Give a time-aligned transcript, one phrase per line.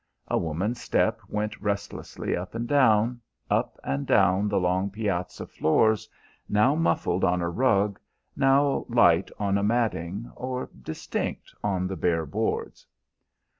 [0.27, 6.09] A woman's step went restlessly up and down, up and down the long piazza floors,
[6.49, 7.99] now muffled on a rug,
[8.35, 12.87] now light on a matting, or distinct on the bare boards.